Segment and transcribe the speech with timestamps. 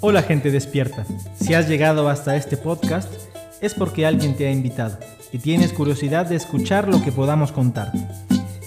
[0.00, 1.04] Hola gente despierta.
[1.40, 3.12] Si has llegado hasta este podcast
[3.60, 4.96] es porque alguien te ha invitado
[5.32, 7.90] y tienes curiosidad de escuchar lo que podamos contar.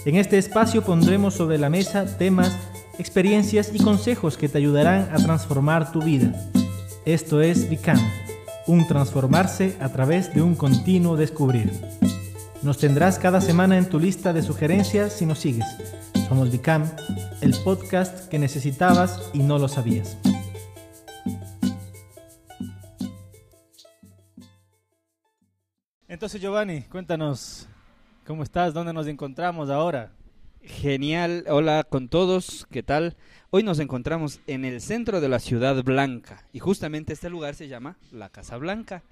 [0.04, 2.54] En este espacio pondremos sobre la mesa temas,
[2.98, 6.34] experiencias y consejos que te ayudarán a transformar tu vida.
[7.06, 8.12] Esto es Become,
[8.66, 11.72] un transformarse a través de un continuo descubrir.
[12.60, 15.66] Nos tendrás cada semana en tu lista de sugerencias si nos sigues.
[16.28, 16.84] Somos Become,
[17.40, 20.18] el podcast que necesitabas y no lo sabías.
[26.22, 27.66] Entonces Giovanni, cuéntanos,
[28.24, 28.72] ¿cómo estás?
[28.72, 30.12] ¿Dónde nos encontramos ahora?
[30.62, 33.16] Genial, hola con todos, ¿qué tal?
[33.50, 37.66] Hoy nos encontramos en el centro de la ciudad blanca y justamente este lugar se
[37.66, 39.02] llama la Casa Blanca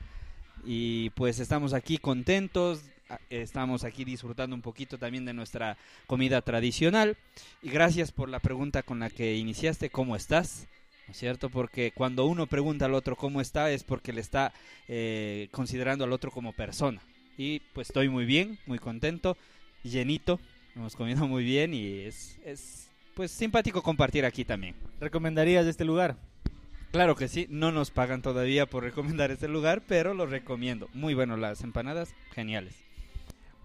[0.65, 2.85] y pues estamos aquí contentos,
[3.29, 7.17] estamos aquí disfrutando un poquito también de nuestra comida tradicional
[7.61, 10.69] y gracias por la pregunta con la que iniciaste, ¿cómo estás?
[11.11, 11.51] ¿No es cierto?
[11.51, 14.53] Porque cuando uno pregunta al otro cómo está es porque le está
[14.87, 17.03] eh, considerando al otro como persona
[17.37, 19.37] y pues estoy muy bien, muy contento,
[19.83, 20.39] llenito
[20.77, 24.77] Hemos comido muy bien y es, es pues simpático compartir aquí también.
[25.01, 26.15] ¿Recomendarías este lugar?
[26.93, 30.89] Claro que sí, no nos pagan todavía por recomendar este lugar, pero lo recomiendo.
[30.95, 32.77] Muy bueno, las empanadas, geniales.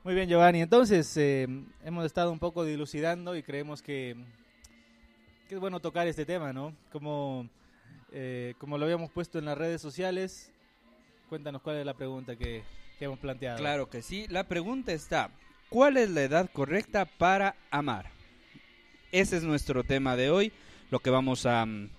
[0.04, 0.62] Muy bien, Giovanni.
[0.62, 1.48] Entonces, eh,
[1.84, 4.16] hemos estado un poco dilucidando y creemos que,
[5.50, 6.74] es bueno tocar este tema, ¿no?
[6.92, 7.48] Como,
[8.12, 10.52] eh, como lo habíamos puesto en las redes sociales,
[11.30, 12.64] cuéntanos cuál es la pregunta que,
[12.98, 13.58] que hemos planteado.
[13.58, 15.30] Claro que sí, la pregunta está,
[15.70, 18.10] ¿Cuál es la edad correcta para amar?
[19.12, 20.52] Ese es nuestro tema de hoy,
[20.92, 21.90] lo que vamos a mm,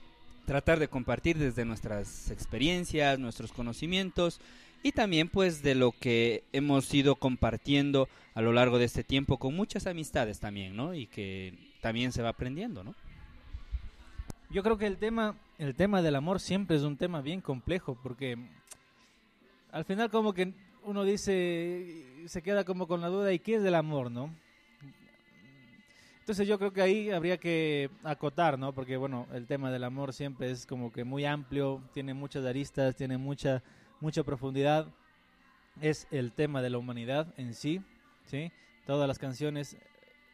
[0.47, 4.41] tratar de compartir desde nuestras experiencias, nuestros conocimientos
[4.83, 9.39] y también pues de lo que hemos ido compartiendo a lo largo de este tiempo
[9.39, 10.95] con muchas amistades también, ¿no?
[10.95, 12.95] Y que también se va aprendiendo, ¿no?
[14.51, 17.99] Yo creo que el tema, el tema del amor siempre es un tema bien complejo
[18.03, 18.39] porque
[19.73, 20.53] al final como que
[20.85, 24.33] uno dice, se queda como con la duda, ¿y qué es el amor, no?
[26.21, 28.73] Entonces yo creo que ahí habría que acotar, ¿no?
[28.73, 32.97] Porque bueno, el tema del amor siempre es como que muy amplio, tiene muchas aristas,
[32.97, 33.63] tiene mucha,
[34.01, 34.87] mucha profundidad.
[35.81, 37.81] Es el tema de la humanidad en sí,
[38.25, 38.51] ¿sí?
[38.87, 39.77] Todas las canciones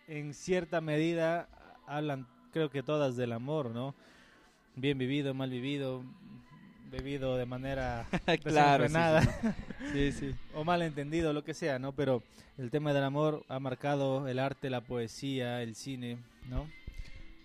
[0.06, 1.48] en cierta medida
[1.86, 3.94] hablan, creo que todas del amor, ¿no?
[4.76, 6.02] Bien vivido, mal vivido,
[6.90, 8.06] bebido de manera
[8.42, 8.86] claro,
[9.92, 10.30] sí, sí.
[10.54, 11.92] o mal entendido, lo que sea, ¿no?
[11.92, 12.22] Pero
[12.58, 16.18] el tema del amor ha marcado el arte, la poesía, el cine,
[16.48, 16.68] ¿no?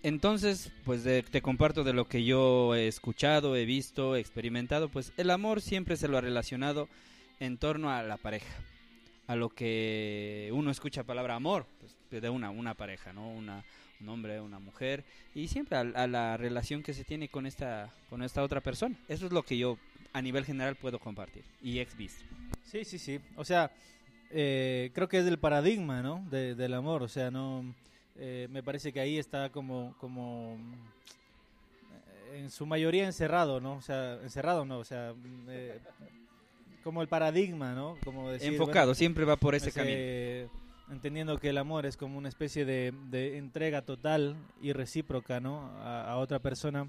[0.04, 5.12] Entonces, pues te comparto de lo que yo he escuchado, he visto, he experimentado, pues
[5.16, 6.88] el amor siempre se lo ha relacionado
[7.40, 8.54] en torno a la pareja,
[9.26, 13.28] a lo que uno escucha palabra amor, pues de una, una pareja, ¿no?
[13.28, 13.64] Una,
[14.00, 15.04] un hombre, una mujer,
[15.34, 18.96] y siempre a, la relación que se tiene con esta, con esta otra persona.
[19.08, 19.78] Eso es lo que yo
[20.12, 22.24] a nivel general puedo compartir y ex visto.
[22.64, 23.20] Sí, sí, sí.
[23.36, 23.70] O sea,
[24.30, 26.24] eh, creo que es el paradigma, ¿no?
[26.30, 27.02] del amor.
[27.02, 27.74] O sea, no,
[28.16, 30.56] eh, me parece que ahí está como, como
[32.30, 33.74] eh, en su mayoría encerrado, ¿no?
[33.74, 35.14] O sea, encerrado, no, o sea,
[36.84, 37.96] como el paradigma, ¿no?
[38.04, 40.48] Como Enfocado, siempre va por ese camino
[40.90, 45.70] entendiendo que el amor es como una especie de, entrega total y recíproca ¿no?
[45.82, 46.88] a, otra persona,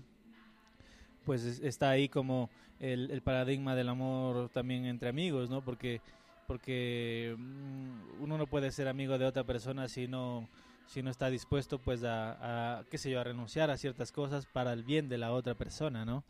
[1.26, 2.50] pues está ahí como
[2.80, 5.62] el, paradigma del amor también entre amigos, ¿no?
[5.62, 6.02] Porque,
[6.48, 10.48] porque mm, uno no puede ser amigo de otra persona si no,
[10.88, 14.74] si no está dispuesto pues a, qué sé yo, a renunciar a ciertas cosas para
[14.74, 16.24] el bien de la otra persona, ¿no?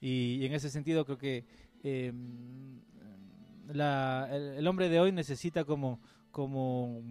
[0.00, 1.44] Y, en ese sentido creo que
[1.84, 2.80] em,
[3.68, 7.02] la, el hombre de hoy necesita como como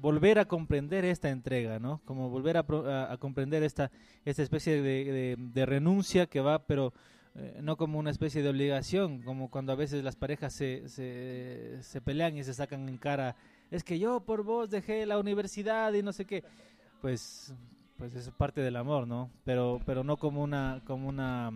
[0.00, 2.00] volver a comprender esta entrega, ¿no?
[2.04, 3.90] Como volver a, comprender esta,
[4.24, 6.92] esta especie de, renuncia que va, pero
[7.34, 12.00] eh, no como una especie de obligación, como cuando a veces las parejas se, se,
[12.00, 13.36] pelean y se sacan en cara,
[13.70, 16.44] es que yo por vos dejé la universidad y no sé qué.
[17.00, 17.54] Pues,
[17.96, 19.30] pues es parte del amor, ¿no?
[19.44, 21.52] Pero, pero no como una, como una,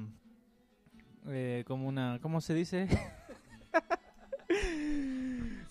[1.28, 2.88] eh, como una, ¿cómo se dice?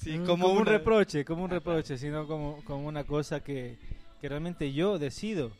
[0.06, 3.77] Mm, como, un reproche, como un reproche, sino como, como una cosa que,
[4.21, 5.51] realmente yo decido.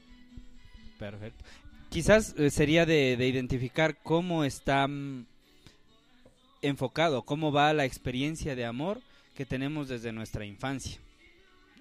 [0.98, 1.44] Perfecto.
[1.90, 5.26] Quizás eh, sería de, identificar cómo está mm,
[6.62, 9.02] enfocado, cómo va la experiencia de amor
[9.36, 11.00] que tenemos desde nuestra infancia.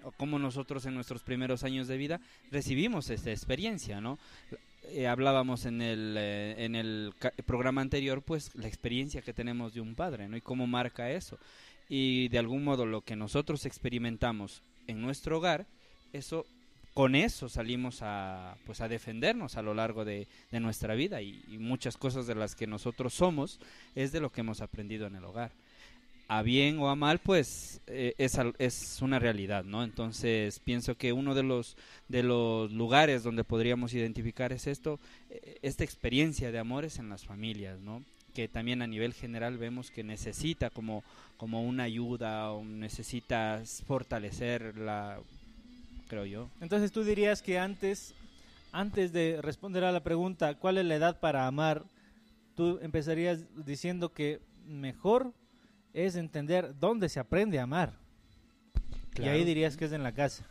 [0.03, 2.21] O cómo nosotros en nuestros primeros años de vida
[2.51, 4.19] recibimos esta experiencia, ¿no?
[4.85, 7.13] Eh, hablábamos en el, eh, en el
[7.45, 10.39] programa anterior, pues la experiencia que tenemos de un padre, ¿no?
[10.39, 11.39] Y cómo marca eso
[11.91, 15.67] y de algún modo lo que nosotros experimentamos en nuestro hogar,
[16.13, 16.47] eso
[16.95, 21.97] con eso salimos a, pues a defendernos a lo largo de, nuestra vida y, muchas
[21.97, 23.59] cosas de las que nosotros somos
[23.97, 25.51] es de lo que hemos aprendido en el hogar.
[26.29, 29.83] A bien o a mal, pues eh, es, es, una realidad, ¿no?
[29.83, 31.77] Entonces pienso que uno de los,
[32.07, 37.25] de los lugares donde podríamos identificar es esto, eh, esta experiencia de amores en las
[37.25, 38.05] familias, ¿no?
[38.31, 41.05] Que también a nivel general vemos que necesita como,
[41.37, 45.19] como una ayuda o necesita fortalecer la
[46.09, 46.50] creo yo.
[46.61, 48.15] Entonces tú dirías que antes,
[48.73, 51.85] antes de responder a la pregunta, ¿cuál es la edad para amar?
[52.56, 55.32] Tú empezarías diciendo que mejor
[55.94, 57.94] es entender dónde se aprende a amar.
[59.17, 60.44] Y ahí dirías que es en la casa.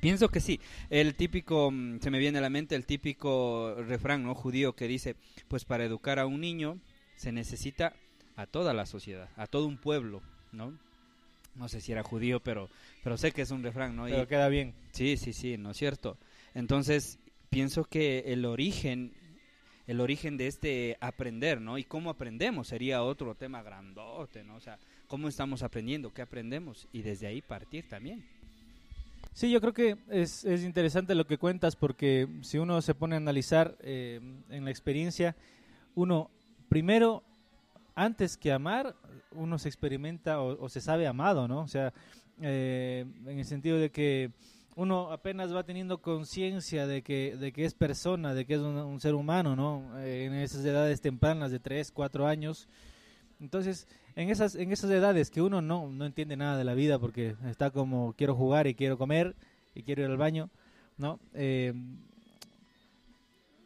[0.00, 0.60] Pienso que sí.
[0.90, 4.34] El típico, mm, se me viene a la mente el típico refrán ¿no?
[4.34, 5.16] judío que dice,
[5.48, 6.78] pues para educar a un niño
[7.16, 7.94] se necesita
[8.36, 10.22] a toda la sociedad, a todo un pueblo,
[10.52, 10.72] ¿no?
[11.56, 12.68] no sé si era judío, pero,
[13.02, 14.04] pero sé que es un refrán, ¿no?
[14.04, 14.74] Pero queda bien.
[14.92, 16.16] Sí, sí, sí, ¿no es cierto?
[16.54, 17.18] Entonces,
[17.50, 19.12] pienso que el origen,
[19.86, 21.78] el origen de este aprender, ¿no?
[21.78, 24.56] Y cómo aprendemos sería otro tema grandote, ¿no?
[24.56, 28.24] O sea, cómo estamos aprendiendo, qué aprendemos y desde ahí partir también.
[29.32, 33.16] Sí, yo creo que es, es interesante lo que cuentas porque si uno se pone
[33.16, 35.36] a analizar eh, en la experiencia,
[35.94, 36.30] uno
[36.68, 37.22] primero
[37.94, 38.94] antes que amar,
[39.32, 41.60] uno se experimenta o, se sabe amado, ¿no?
[41.62, 41.92] O sea,
[42.40, 44.30] eh, en el sentido de que
[44.76, 49.00] uno apenas va teniendo conciencia de que, de que es persona, de que es un,
[49.00, 49.98] ser humano, ¿no?
[50.00, 52.68] Eh, en esas edades tempranas de 3, 4 años.
[53.40, 56.98] Entonces, en esas, en esas edades que uno no, no entiende nada de la vida
[56.98, 59.34] porque está como quiero jugar y quiero comer
[59.74, 60.50] y quiero ir al baño,
[60.98, 61.18] ¿no?
[61.32, 61.72] Eh,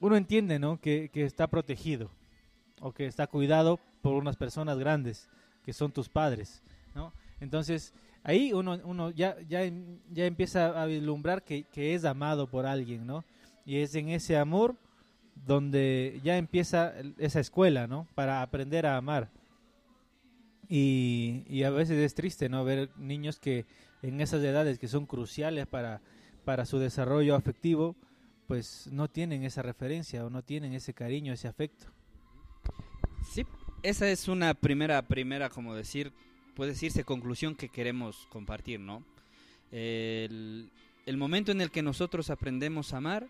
[0.00, 0.80] uno entiende, ¿no?
[0.80, 2.10] Que, que está protegido
[2.80, 5.28] o que está cuidado por unas personas grandes,
[5.64, 6.62] que son tus padres,
[6.94, 7.12] ¿no?
[7.40, 9.60] Entonces, ahí uno, uno ya, ya,
[10.10, 13.24] ya empieza a vislumbrar que, que es amado por alguien, ¿no?
[13.64, 14.76] Y es en ese amor
[15.46, 18.06] donde ya empieza esa escuela, ¿no?
[18.14, 19.30] Para aprender a amar.
[20.68, 22.64] Y, y, a veces es triste, ¿no?
[22.64, 23.66] Ver niños que
[24.02, 26.00] en esas edades que son cruciales para,
[26.44, 27.96] para su desarrollo afectivo,
[28.46, 31.86] pues no tienen esa referencia o no tienen ese cariño, ese afecto.
[33.28, 33.46] Sí,
[33.82, 36.12] esa es una primera, primera, como decir,
[36.54, 39.02] puede decirse conclusión que queremos compartir, ¿no?
[39.72, 40.70] El,
[41.16, 43.26] momento en el que nosotros aprendemos a amar,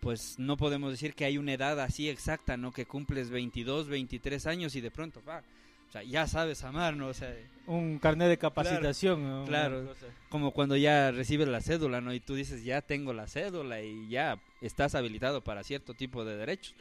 [0.00, 2.72] pues no podemos decir que hay una edad así exacta, ¿no?
[2.72, 5.42] Que cumples 22, 23 años y de pronto, va,
[5.88, 7.08] o sea, ya sabes amar, ¿no?
[7.08, 7.34] O sea,
[7.66, 9.92] un carnet de capacitación, Claro,
[10.28, 12.14] como cuando ya recibes la cédula, ¿no?
[12.14, 16.36] Y tú dices, ya tengo la cédula y ya estás habilitado para cierto tipo de
[16.36, 16.74] derechos.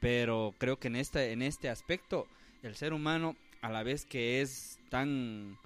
[0.00, 2.26] Pero creo que en este, en este aspecto
[2.62, 5.58] el ser humano a la vez que es tan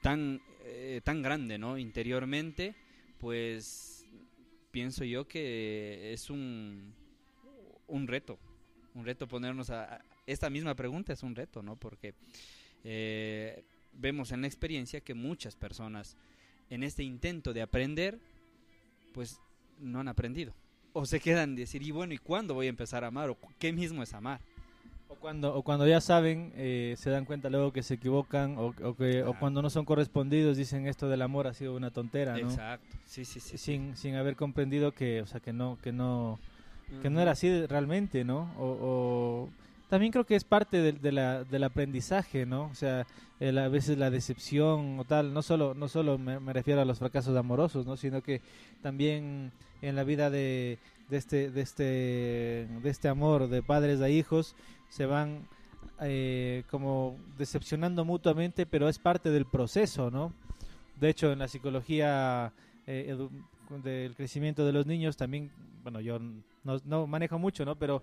[0.00, 2.74] tan eh, tan grande no interiormente
[3.18, 4.04] pues
[4.70, 6.94] pienso yo que es un
[7.86, 8.38] un reto
[8.94, 12.14] un reto ponernos a, esta misma pregunta es un reto no porque
[12.84, 16.16] eh, vemos en la experiencia que muchas personas
[16.70, 18.18] en este intento de aprender
[19.12, 19.38] pues
[19.78, 20.54] no han aprendido
[20.92, 23.38] o se quedan de decir y bueno y cuándo voy a empezar a amar o
[23.58, 24.40] qué mismo es amar
[25.12, 28.72] o cuando, o cuando ya saben, eh, se dan cuenta luego que se equivocan o,
[28.96, 32.48] que, o cuando no son correspondidos dicen esto del amor ha sido una tontera, ¿no?
[32.48, 33.58] Exacto, sí, sí, sí.
[33.58, 36.38] Sin, sin haber comprendido que, o sea, que no, que no,
[37.02, 38.52] que no era así realmente, ¿no?
[38.58, 39.50] O,
[39.92, 42.70] también creo que es parte de, la, del aprendizaje, ¿no?
[42.72, 43.06] O sea,
[43.40, 47.36] a veces la decepción o tal, no solo, no solo me, refiero a los fracasos
[47.36, 47.98] amorosos, ¿no?
[47.98, 48.40] Sino que
[48.80, 50.78] también en la vida de,
[51.10, 54.56] de este, de este, de este amor de padres a hijos,
[54.88, 55.46] se van
[56.00, 60.32] eh, como decepcionando mutuamente, pero es parte del proceso, ¿no?
[60.98, 62.50] De hecho, en la psicología
[62.86, 63.14] eh,
[63.84, 65.50] del crecimiento de los niños también,
[65.82, 66.18] bueno, yo
[66.64, 67.76] no, manejo mucho, ¿no?
[67.76, 68.02] Pero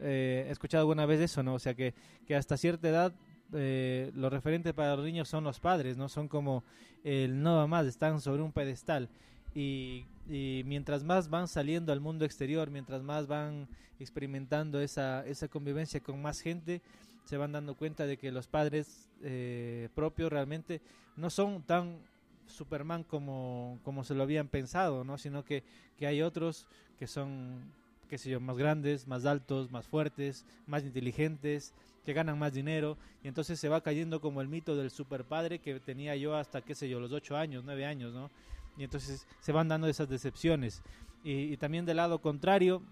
[0.00, 1.54] eh, escuchado alguna vez eso, ¿no?
[1.54, 1.94] O sea, que,
[2.26, 3.12] que hasta cierta edad
[3.52, 6.08] eh, lo referente para los niños son los padres, ¿no?
[6.08, 6.64] Son como
[7.04, 9.08] el no más, están sobre un pedestal.
[9.54, 15.48] Y, y, mientras más van saliendo al mundo exterior, mientras más van experimentando esa, esa
[15.48, 16.82] convivencia con más gente,
[17.24, 20.80] se van dando cuenta de que los padres eh, propios realmente
[21.16, 21.98] no son tan
[22.46, 25.18] Superman como, como se lo habían pensado, ¿no?
[25.18, 25.64] sino que,
[25.98, 26.66] que hay otros
[26.98, 27.60] que son,
[28.08, 32.96] qué sé yo, más grandes, más altos, más fuertes, más inteligentes, que ganan más dinero,
[33.24, 36.74] y entonces se va cayendo como el mito del superpadre que tenía yo hasta, qué
[36.74, 38.30] sé yo, los ocho años, nueve años, ¿no?
[38.76, 40.82] Y entonces se van dando esas decepciones.
[41.24, 42.82] Y, y también del lado contrario,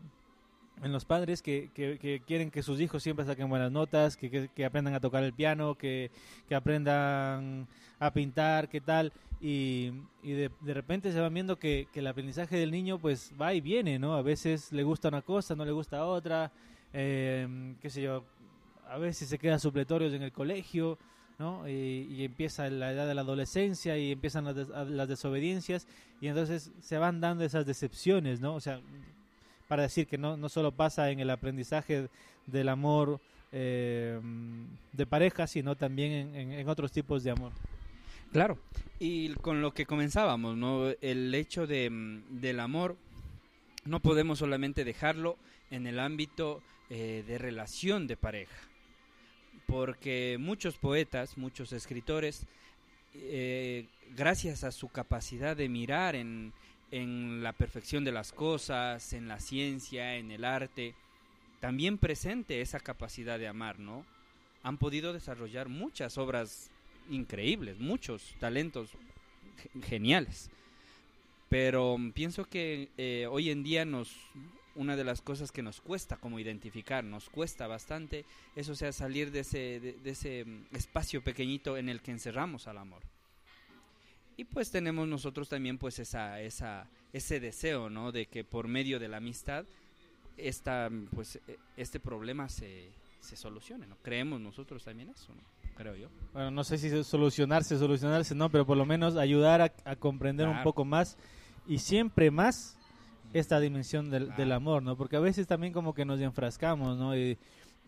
[0.82, 4.94] en los padres que, que, quieren que sus hijos siempre saquen buenas notas, que, aprendan
[4.94, 6.10] a tocar el piano, que,
[6.54, 7.66] aprendan
[7.98, 12.56] a pintar, qué tal, y, y de, de, repente se van viendo que, el aprendizaje
[12.56, 14.14] del niño pues va y viene, ¿no?
[14.14, 16.50] A veces le gusta una cosa, no le gusta otra,
[16.92, 18.24] eh, qué sé yo,
[18.88, 20.98] a veces se queda supletorios en el colegio,
[21.38, 21.68] ¿no?
[21.68, 25.86] Y, empieza la edad de la adolescencia y empiezan las, las desobediencias
[26.20, 28.54] y entonces se van dando esas decepciones, ¿no?
[28.54, 28.80] O sea,
[29.68, 32.08] para decir que no, no solo pasa en el aprendizaje
[32.46, 33.20] del amor
[33.52, 34.20] eh,
[34.92, 37.52] de pareja, sino también en, otros tipos de amor.
[38.32, 38.58] Claro,
[38.98, 40.88] y con lo que comenzábamos, ¿no?
[41.00, 41.88] El hecho de,
[42.30, 42.96] del amor
[43.84, 45.36] no podemos solamente dejarlo
[45.70, 48.56] en el ámbito eh, de relación de pareja,
[49.66, 52.46] porque muchos poetas, muchos escritores,
[53.14, 56.52] eh, gracias a su capacidad de mirar en,
[56.94, 60.94] en la perfección de las cosas, en la ciencia, en el arte,
[61.58, 64.06] también presente esa capacidad de amar, ¿no?
[64.62, 66.70] Han podido desarrollar muchas obras
[67.10, 68.90] increíbles, muchos talentos
[69.82, 70.50] geniales.
[71.48, 74.16] Pero pienso que eh, hoy en día nos
[74.76, 78.24] una de las cosas que nos cuesta como identificar, nos cuesta bastante,
[78.54, 83.02] eso sea salir de ese, de ese espacio pequeñito en el que encerramos al amor
[84.36, 88.12] y pues tenemos nosotros también pues esa, esa, ese deseo, ¿no?
[88.12, 89.64] De que por medio de la amistad
[90.36, 93.96] esta, pues, e, este problema se, se solucione, ¿no?
[94.02, 95.42] Creemos nosotros también eso, ¿no?
[95.76, 96.08] Creo yo.
[96.32, 100.62] Bueno, no sé si solucionarse, solucionarse, no, pero por lo menos ayudar a, comprender un
[100.62, 101.16] poco más
[101.66, 102.78] y siempre más
[103.32, 104.96] esta dimensión del, del, amor, ¿no?
[104.96, 107.16] Porque a veces también como que nos enfrascamos, ¿no?
[107.16, 107.36] Y,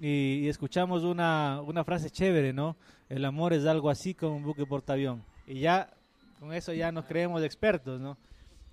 [0.00, 2.76] y, escuchamos una, una frase chévere, ¿no?
[3.08, 5.22] El amor es algo así como un buque portaavión.
[5.46, 5.95] Y ya
[6.38, 8.16] con eso ya nos creemos expertos, ¿no?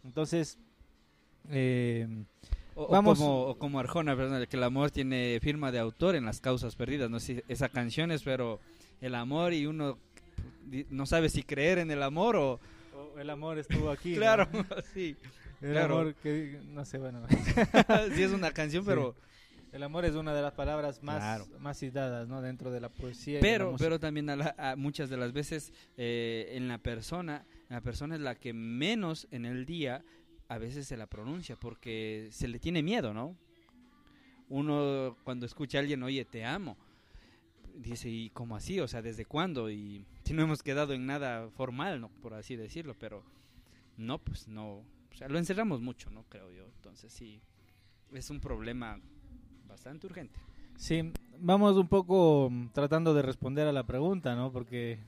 [0.03, 0.57] Entonces,
[1.49, 2.07] eh,
[2.75, 3.19] vamos...
[3.19, 4.15] como, como Arjona,
[4.47, 8.11] que el amor tiene firma de autor en las causas perdidas, no sé esa canción
[8.11, 8.59] es, pero
[9.01, 9.97] el amor y uno
[10.89, 12.59] no sabe si creer en el amor o...
[13.17, 14.15] el amor estuvo aquí.
[14.15, 14.47] claro,
[14.93, 15.15] sí.
[15.61, 17.25] El amor que, no sé, bueno.
[18.15, 19.15] sí es una canción, pero...
[19.71, 22.43] El amor es una de las palabras más, más citadas ¿no?
[22.43, 23.39] dentro de la poesía.
[23.41, 28.21] Pero, pero también a muchas de las veces eh, en la persona, la persona es
[28.21, 30.03] la que menos en el día
[30.47, 33.35] a veces se la pronuncia porque se le tiene miedo, ¿no?
[34.49, 36.77] Uno cuando escucha a alguien, oye, te amo,
[37.75, 38.79] dice, ¿y cómo así?
[38.79, 39.69] O sea, ¿desde cuándo?
[39.71, 42.09] Y si no hemos quedado en nada formal, ¿no?
[42.21, 43.23] Por así decirlo, pero
[43.97, 46.23] no, pues no, o sea, lo encerramos mucho, ¿no?
[46.29, 46.65] Creo yo.
[46.75, 47.41] Entonces sí,
[48.11, 48.99] es un problema
[49.67, 50.39] bastante urgente.
[50.75, 54.51] Sí, vamos un poco mm, tratando de responder a la pregunta, ¿no?
[54.51, 54.99] Porque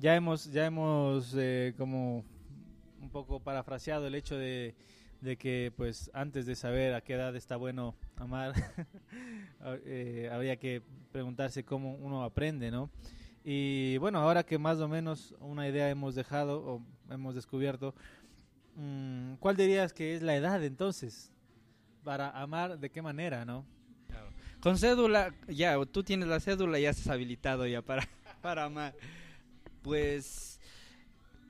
[0.00, 2.24] ya hemos, ya hemos eh, como
[3.00, 4.74] un poco parafraseado el hecho de,
[5.38, 8.54] que pues antes de saber a qué edad está bueno amar,
[9.84, 12.90] eh, habría que preguntarse cómo uno aprende, ¿no?
[13.44, 17.94] Y bueno, ahora que más o menos una idea hemos dejado o hemos descubierto,
[18.76, 21.30] mm, ¿cuál dirías que es la edad entonces
[22.04, 23.66] para amar de qué manera, no?
[24.60, 28.06] Con cédula, ya, tú tienes la cédula y ya estás habilitado ya para,
[28.42, 28.94] para amar.
[29.82, 30.60] Pues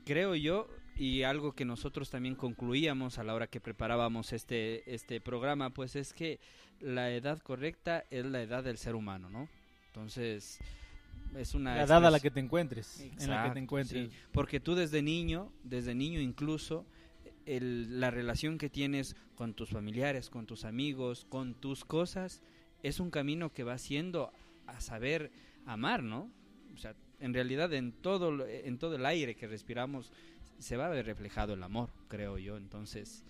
[0.04, 5.20] creo yo, y algo que nosotros también concluíamos a la hora que preparábamos este, este
[5.20, 6.40] programa, pues es que
[6.80, 9.48] la edad correcta es la edad del ser humano, ¿no?
[9.86, 10.58] Entonces,
[11.36, 11.74] es una...
[11.76, 14.10] La edad a la que te encuentres, en la que te encuentres.
[14.32, 16.84] porque tú desde niño, desde niño incluso,
[17.46, 22.42] la relación que tienes con tus familiares, con tus amigos, con tus cosas,
[22.82, 24.32] es un camino que va siendo
[24.66, 25.30] a saber
[25.66, 26.30] amar, ¿no?
[26.74, 30.12] O sea, en realidad en todo, en todo el aire que respiramos
[30.58, 32.56] se va a ver reflejado el amor, creo yo.
[32.56, 33.24] Entonces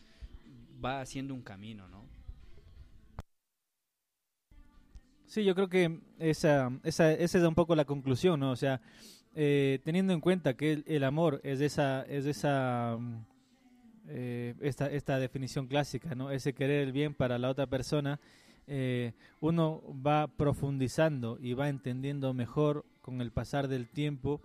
[0.85, 2.05] va haciendo un camino, ¿no?
[5.27, 8.51] Sí, yo creo que esa, esa, esa es un poco la conclusión, ¿no?
[8.51, 8.81] O sea,
[9.35, 12.99] eh, teniendo en cuenta que el, amor es esa, es esa
[14.09, 16.33] eh, esta, esta definición clásica, ¿no?
[16.33, 18.19] Ese querer el bien para la otra persona
[18.73, 24.41] eh, uno va profundizando y va entendiendo mejor con el pasar del tiempo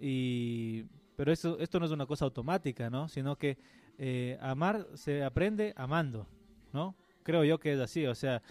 [0.00, 0.84] y
[1.16, 3.58] pero esto esto no es una cosa automática no sino que
[3.98, 6.26] eh, amar se aprende amando
[6.72, 8.42] no creo yo que es así o sea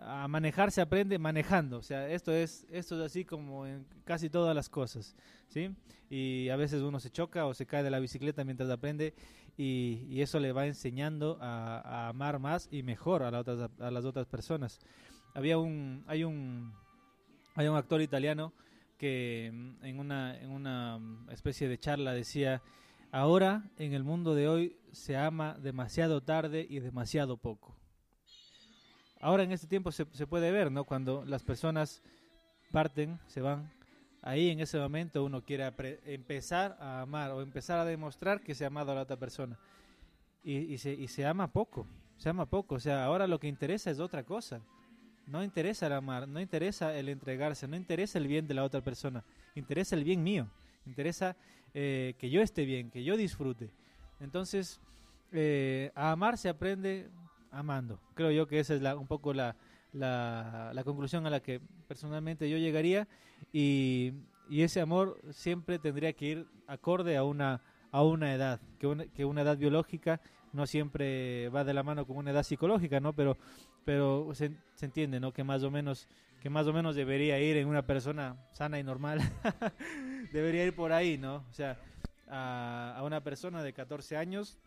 [0.00, 4.30] a manejar se aprende manejando o sea esto es esto es así como en casi
[4.30, 5.14] todas las cosas
[5.48, 5.70] sí
[6.08, 9.14] y a veces uno se choca o se cae de la bicicleta mientras aprende
[9.56, 14.80] y, eso le va enseñando a, amar más y mejor a, a las otras personas.
[15.34, 16.72] Había un, hay un,
[17.54, 18.52] hay un actor italiano
[18.98, 22.62] que mm, en una, en una mm, especie de charla decía,
[23.10, 27.76] ahora en el mundo de hoy se ama demasiado tarde y demasiado poco.
[29.20, 30.84] ahora en este tiempo se, se puede ver, ¿no?
[30.84, 32.02] Cuando las personas
[32.70, 33.70] parten, se van,
[34.24, 35.70] ahí en ese momento uno quiere
[36.06, 39.58] empezar a amar o empezar a demostrar que se ha amado a la otra persona.
[40.42, 41.86] Y, y, se, y se ama poco,
[42.16, 42.74] se ama poco.
[42.76, 44.60] O sea, ahora lo que interesa es otra cosa.
[45.26, 48.82] No interesa el amar, no interesa el entregarse, no interesa el bien de la otra
[48.82, 50.48] persona, interesa el bien mío,
[50.86, 51.36] interesa
[51.72, 53.70] eh, que yo esté bien, que yo disfrute.
[54.20, 54.80] Entonces,
[55.32, 57.08] eh, a amar se aprende
[57.50, 57.98] amando.
[58.14, 59.56] Creo yo que esa es la, un poco la,
[59.92, 63.08] la, conclusión a la que personalmente yo llegaría
[63.52, 64.12] y,
[64.48, 69.06] y, ese amor siempre tendría que ir acorde a una, a una edad, que una,
[69.06, 70.20] que una edad biológica
[70.54, 73.12] no siempre va de la mano con una edad psicológica, ¿no?
[73.12, 73.36] Pero,
[73.84, 75.32] pero se, se entiende, ¿no?
[75.32, 76.08] Que más o menos
[76.40, 79.18] que más o menos debería ir en una persona sana y normal,
[80.32, 81.36] debería ir por ahí, ¿no?
[81.48, 81.78] O sea,
[82.28, 84.58] a, a una persona de 14 años,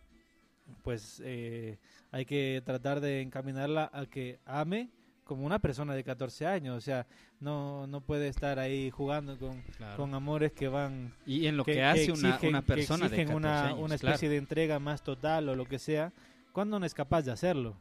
[0.83, 1.77] pues eh,
[2.11, 4.89] hay que tratar de encaminarla a que ame
[5.27, 7.05] como una persona de 14 años, o sea,
[7.39, 9.61] no, no puede estar ahí jugando con,
[9.95, 11.13] con amores que van...
[11.25, 15.03] Y en lo que, hace una, una, persona que una, una especie de entrega más
[15.03, 16.11] total o lo que sea,
[16.51, 17.75] cuando no es capaz de hacerlo,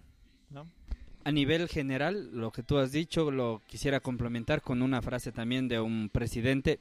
[0.51, 0.67] ¿no?
[1.25, 5.67] A nivel general, lo que tú has dicho, lo quisiera complementar con una frase también
[5.67, 6.79] de un presidente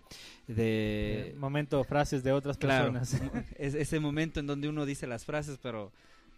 [0.48, 1.30] de...
[1.30, 3.20] Eh, momento, frases de otras personas.
[3.58, 5.92] es ese momento en donde uno dice las frases, pero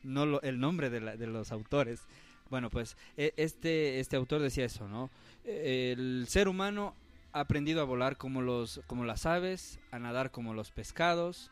[0.04, 2.08] no lo, el nombre de, de los autores.
[2.50, 5.10] Bueno, pues e, este, este autor decía eso, ¿no?
[5.44, 6.96] El ser humano
[7.34, 11.52] ha aprendido a volar como, los, como las aves, a nadar como los pescados,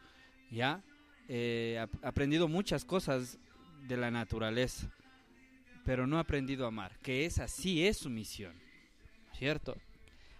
[0.52, 0.82] ¿ya?
[1.28, 3.40] Eh, ha aprendido muchas cosas
[3.88, 4.92] de la naturaleza,
[5.84, 8.54] pero no ha aprendido a amar, que esa sí es su misión,
[9.34, 9.75] ¿cierto?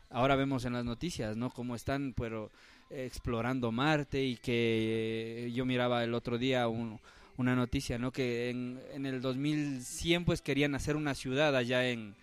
[0.10, 1.50] Ahora vemos en las noticias, ¿no?
[1.50, 2.52] Cómo están, pero
[2.90, 7.00] explorando Marte y que yo miraba el otro día un,
[7.38, 8.12] una noticia, ¿no?
[8.12, 12.16] Que en, en, el 2100 pues querían hacer una ciudad allá en,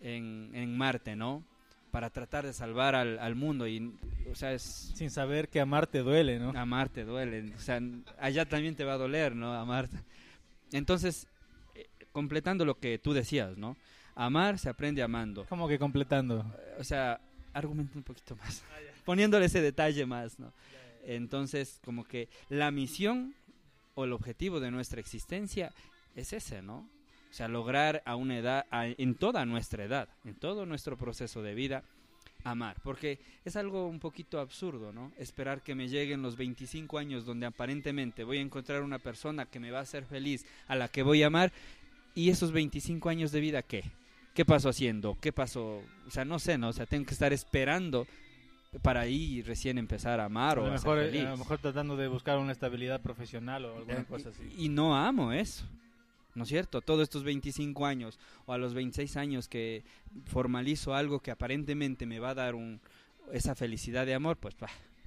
[0.00, 1.44] en, Marte, ¿no?
[1.90, 3.92] Para tratar de salvar al, al, mundo y,
[4.30, 4.62] o sea, es...
[4.94, 6.50] Sin saber que a Marte duele, ¿no?
[6.58, 7.80] A Marte duele, o sea,
[8.18, 9.54] allá también te va a doler, ¿no?
[9.54, 9.98] A Marte.
[10.72, 11.28] Entonces,
[11.74, 13.76] eh, completando lo que tú decías, ¿no?
[14.14, 15.44] Amar se aprende amando.
[15.48, 16.44] ¿Cómo que completando?
[16.78, 17.20] O sea,
[17.52, 18.64] argumenta un poquito más.
[18.70, 20.52] Ah, Poniéndole ese detalle más, ¿no?
[21.04, 23.34] Entonces, como que la misión
[23.94, 25.72] o el objetivo de nuestra existencia
[26.14, 26.88] es ese, ¿no?
[27.30, 31.54] O sea, lograr a una edad, en toda nuestra edad, en todo nuestro proceso de
[31.54, 31.82] vida,
[32.44, 32.76] amar.
[32.84, 35.10] Porque es algo un poquito absurdo, ¿no?
[35.18, 39.58] Esperar que me lleguen los 25 años donde aparentemente voy a encontrar una persona que
[39.58, 41.52] me va a hacer feliz, a la que voy a amar,
[42.14, 43.82] y esos 25 años de vida, ¿qué?
[44.34, 45.16] ¿Qué pasó haciendo?
[45.20, 45.82] ¿Qué pasó?
[46.06, 46.68] O sea, no sé, ¿no?
[46.68, 48.06] O sea, tengo que estar esperando
[48.82, 51.26] para ahí recién empezar a amar o a, mejor, ser feliz.
[51.26, 54.42] a lo mejor tratando de buscar una estabilidad profesional o alguna eh, cosa así.
[54.56, 55.64] Y, no amo eso.
[56.34, 56.80] ¿No es cierto?
[56.80, 59.84] Todos estos 25 años o a los 26 años que
[60.26, 62.80] formalizo algo que aparentemente me va a dar un,
[63.32, 64.56] esa felicidad de amor, pues,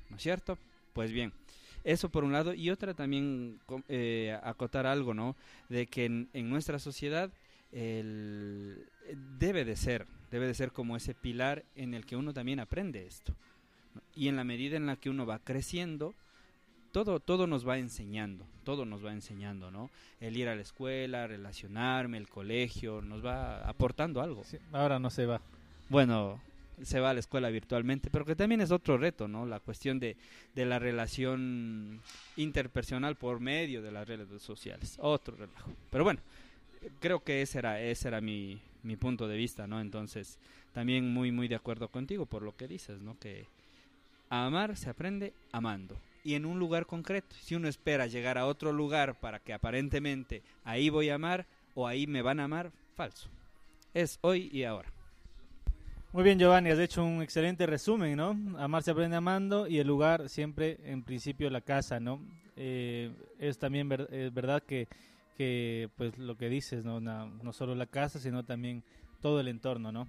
[0.10, 0.58] ¿no es cierto?
[0.93, 1.34] Pues bien,
[1.84, 2.53] eso por un lado.
[2.53, 5.36] Y otra también eh, acotar algo, ¿no?
[5.67, 7.30] De que en, en nuestra sociedad
[7.71, 8.88] el,
[9.38, 13.06] debe de ser, debe de ser como ese pilar en el que uno también aprende
[13.06, 13.36] esto.
[14.15, 16.15] Y en la medida en la que uno va creciendo,
[16.91, 19.89] todo, todo nos va enseñando, todo nos va enseñando, ¿no?
[20.19, 24.43] El ir a la escuela, relacionarme, el colegio, nos va aportando algo.
[24.71, 25.41] ahora no se va.
[25.89, 26.41] Bueno,
[26.81, 29.45] se va a la escuela virtualmente, pero que también es otro reto, ¿no?
[29.45, 30.15] La cuestión de,
[30.55, 32.01] de la relación
[32.36, 35.71] interpersonal por medio de las redes sociales, otro relajo.
[35.89, 36.21] Pero bueno,
[36.99, 39.81] creo que ese era, ese era mi, mi punto de vista, ¿no?
[39.81, 40.38] Entonces,
[40.73, 43.17] también muy, muy de acuerdo contigo por lo que dices, ¿no?
[43.19, 43.47] Que
[44.29, 45.97] a amar se aprende amando.
[46.23, 47.35] Y en un lugar concreto.
[47.39, 51.87] Si uno espera llegar a otro lugar para que aparentemente ahí voy a amar o
[51.87, 53.29] ahí me van a amar, falso.
[53.93, 54.91] Es hoy y ahora.
[56.11, 58.35] Muy bien, Giovanni, has hecho un excelente resumen, ¿no?
[58.57, 62.19] Amar se aprende amando y el lugar siempre, en principio, la casa, ¿no?
[62.55, 64.87] Eh, es también verdad que,
[65.37, 66.99] que, pues, lo que dices, ¿no?
[66.99, 68.83] no solo la casa, sino también
[69.21, 70.07] todo el entorno, ¿no?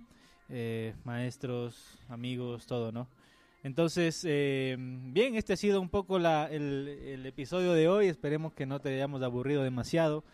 [0.49, 3.07] Eh, maestros, amigos, todo, ¿no?
[3.63, 8.07] Entonces, eh, bien, este ha sido un poco la, el, episodio de hoy.
[8.07, 10.25] Esperemos que no te hayamos aburrido demasiado.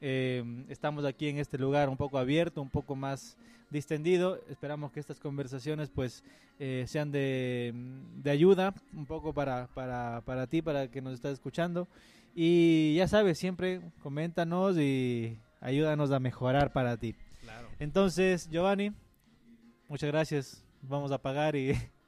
[0.00, 3.36] Eh, estamos aquí en este lugar un poco abierto, un poco más
[3.70, 4.40] distendido.
[4.48, 6.24] Esperamos que estas conversaciones pues
[6.58, 7.72] eh, sean de,
[8.16, 11.86] de, ayuda un poco para, para, para ti, para que nos estás escuchando.
[12.34, 17.14] Y ya sabes, siempre coméntanos y ayúdanos a mejorar para ti.
[17.42, 17.68] Claro.
[17.78, 18.92] Entonces, Giovanni,
[19.88, 20.64] muchas gracias.
[20.82, 21.74] Vamos a pagar y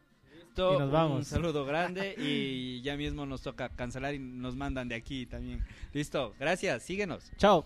[0.56, 1.18] Y nos vamos.
[1.18, 5.64] Un saludo grande y ya mismo nos toca cancelar y nos mandan de aquí también.
[5.92, 7.30] Listo, gracias, síguenos.
[7.36, 7.64] Chao.